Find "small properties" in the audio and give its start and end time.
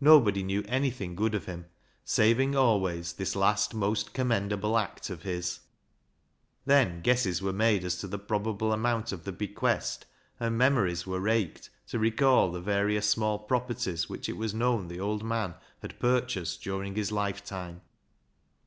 13.10-14.08